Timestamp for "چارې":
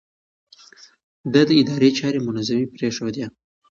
1.99-2.19